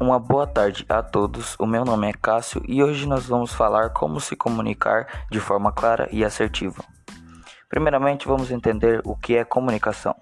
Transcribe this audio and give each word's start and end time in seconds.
Uma 0.00 0.20
boa 0.20 0.46
tarde 0.46 0.86
a 0.88 1.02
todos. 1.02 1.56
O 1.58 1.66
meu 1.66 1.84
nome 1.84 2.08
é 2.08 2.12
Cássio 2.12 2.62
e 2.68 2.84
hoje 2.84 3.04
nós 3.04 3.26
vamos 3.26 3.52
falar 3.52 3.90
como 3.90 4.20
se 4.20 4.36
comunicar 4.36 5.26
de 5.28 5.40
forma 5.40 5.72
clara 5.72 6.08
e 6.12 6.24
assertiva. 6.24 6.84
Primeiramente, 7.68 8.28
vamos 8.28 8.52
entender 8.52 9.00
o 9.04 9.16
que 9.16 9.36
é 9.36 9.44
comunicação. 9.44 10.14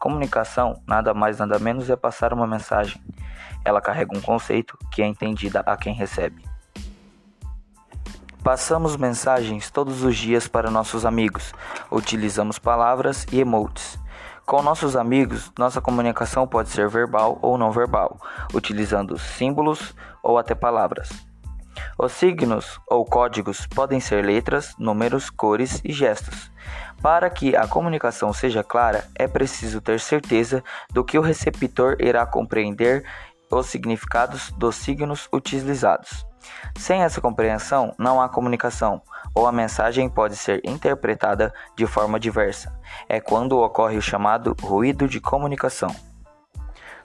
Comunicação 0.00 0.82
nada 0.88 1.14
mais 1.14 1.38
nada 1.38 1.56
menos 1.60 1.88
é 1.88 1.94
passar 1.94 2.32
uma 2.32 2.48
mensagem. 2.48 3.00
Ela 3.64 3.80
carrega 3.80 4.10
um 4.18 4.20
conceito 4.20 4.76
que 4.90 5.00
é 5.00 5.06
entendida 5.06 5.60
a 5.60 5.76
quem 5.76 5.94
recebe. 5.94 6.44
Passamos 8.42 8.96
mensagens 8.96 9.70
todos 9.70 10.02
os 10.02 10.16
dias 10.16 10.48
para 10.48 10.68
nossos 10.68 11.06
amigos. 11.06 11.54
Utilizamos 11.92 12.58
palavras 12.58 13.24
e 13.30 13.38
emotes. 13.38 14.01
Com 14.52 14.60
nossos 14.60 14.96
amigos, 14.96 15.50
nossa 15.58 15.80
comunicação 15.80 16.46
pode 16.46 16.68
ser 16.68 16.86
verbal 16.86 17.38
ou 17.40 17.56
não 17.56 17.72
verbal, 17.72 18.18
utilizando 18.52 19.18
símbolos 19.18 19.94
ou 20.22 20.36
até 20.36 20.54
palavras. 20.54 21.08
Os 21.98 22.12
signos 22.12 22.78
ou 22.86 23.02
códigos 23.02 23.66
podem 23.66 23.98
ser 23.98 24.22
letras, 24.22 24.74
números, 24.78 25.30
cores 25.30 25.80
e 25.82 25.90
gestos. 25.90 26.52
Para 27.00 27.30
que 27.30 27.56
a 27.56 27.66
comunicação 27.66 28.30
seja 28.30 28.62
clara, 28.62 29.08
é 29.14 29.26
preciso 29.26 29.80
ter 29.80 29.98
certeza 29.98 30.62
do 30.90 31.02
que 31.02 31.18
o 31.18 31.22
receptor 31.22 31.96
irá 31.98 32.26
compreender 32.26 33.06
os 33.50 33.68
significados 33.68 34.50
dos 34.58 34.76
signos 34.76 35.30
utilizados. 35.32 36.26
Sem 36.76 37.02
essa 37.02 37.20
compreensão, 37.20 37.94
não 37.98 38.20
há 38.20 38.28
comunicação, 38.28 39.02
ou 39.34 39.46
a 39.46 39.52
mensagem 39.52 40.08
pode 40.08 40.36
ser 40.36 40.60
interpretada 40.64 41.52
de 41.76 41.86
forma 41.86 42.18
diversa. 42.18 42.78
É 43.08 43.20
quando 43.20 43.58
ocorre 43.58 43.96
o 43.96 44.02
chamado 44.02 44.56
ruído 44.62 45.08
de 45.08 45.20
comunicação. 45.20 45.94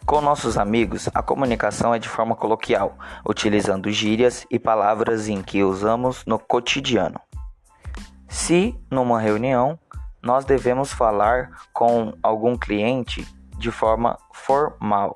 Com 0.05 0.21
nossos 0.21 0.57
amigos, 0.57 1.09
a 1.13 1.21
comunicação 1.21 1.93
é 1.93 1.99
de 1.99 2.07
forma 2.07 2.35
coloquial, 2.35 2.97
utilizando 3.27 3.91
gírias 3.91 4.45
e 4.49 4.57
palavras 4.57 5.27
em 5.27 5.41
que 5.41 5.63
usamos 5.63 6.25
no 6.25 6.39
cotidiano. 6.39 7.19
Se, 8.29 8.79
numa 8.89 9.19
reunião, 9.19 9.77
nós 10.21 10.45
devemos 10.45 10.93
falar 10.93 11.51
com 11.73 12.13
algum 12.23 12.57
cliente 12.57 13.27
de 13.57 13.71
forma 13.71 14.17
formal, 14.31 15.13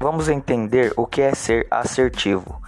vamos 0.00 0.28
entender 0.28 0.92
o 0.96 1.06
que 1.06 1.20
é 1.20 1.34
ser 1.34 1.66
assertivo. 1.70 2.60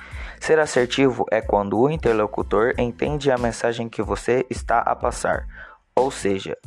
Ser 0.42 0.58
assertivo 0.58 1.24
é 1.30 1.40
quando 1.40 1.78
o 1.78 1.88
interlocutor 1.88 2.74
entende 2.76 3.30
a 3.30 3.38
mensagem 3.38 3.88
que 3.88 4.02
você 4.02 4.44
está 4.50 4.80
a 4.80 4.96
passar, 4.96 5.46
ou 5.94 6.10
seja, 6.10 6.58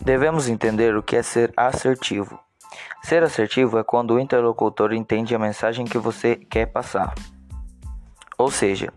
devemos 0.00 0.48
entender 0.48 0.96
o 0.96 1.02
que 1.02 1.16
é 1.16 1.22
ser 1.22 1.52
assertivo. 1.54 2.40
Ser 3.02 3.22
assertivo 3.22 3.76
é 3.78 3.84
quando 3.84 4.14
o 4.14 4.18
interlocutor 4.18 4.94
entende 4.94 5.34
a 5.34 5.38
mensagem 5.38 5.84
que 5.84 5.98
você 5.98 6.36
quer 6.36 6.64
passar. 6.64 7.14
Ou 8.38 8.50
seja, 8.50 8.90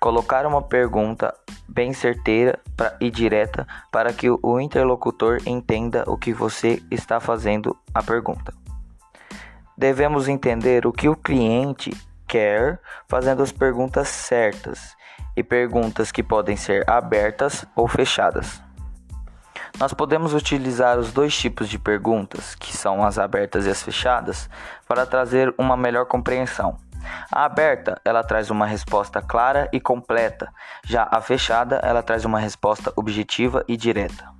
colocar 0.00 0.46
uma 0.46 0.62
pergunta 0.62 1.34
bem 1.68 1.92
certeira 1.92 2.58
e 3.02 3.10
direta 3.10 3.68
para 3.92 4.14
que 4.14 4.30
o 4.30 4.58
interlocutor 4.58 5.40
entenda 5.44 6.04
o 6.06 6.16
que 6.16 6.32
você 6.32 6.82
está 6.90 7.20
fazendo 7.20 7.76
a 7.92 8.02
pergunta. 8.02 8.54
Devemos 9.76 10.26
entender 10.26 10.86
o 10.86 10.92
que 10.92 11.06
o 11.06 11.14
cliente 11.14 11.92
quer, 12.28 12.78
fazendo 13.08 13.42
as 13.42 13.50
perguntas 13.50 14.08
certas 14.08 14.96
e 15.34 15.42
perguntas 15.42 16.12
que 16.12 16.22
podem 16.22 16.56
ser 16.56 16.88
abertas 16.88 17.64
ou 17.74 17.88
fechadas. 17.88 18.62
Nós 19.78 19.92
podemos 19.92 20.34
utilizar 20.34 20.98
os 20.98 21.12
dois 21.12 21.36
tipos 21.36 21.68
de 21.68 21.78
perguntas, 21.78 22.54
que 22.54 22.76
são 22.76 23.04
as 23.04 23.18
abertas 23.18 23.64
e 23.64 23.70
as 23.70 23.82
fechadas, 23.82 24.50
para 24.86 25.06
trazer 25.06 25.54
uma 25.56 25.76
melhor 25.76 26.06
compreensão. 26.06 26.76
A 27.32 27.44
aberta, 27.44 28.00
ela 28.04 28.24
traz 28.24 28.50
uma 28.50 28.66
resposta 28.66 29.22
clara 29.22 29.68
e 29.72 29.80
completa, 29.80 30.52
já 30.84 31.08
a 31.10 31.20
fechada, 31.20 31.76
ela 31.76 32.02
traz 32.02 32.24
uma 32.24 32.40
resposta 32.40 32.92
objetiva 32.96 33.64
e 33.68 33.76
direta. 33.76 34.37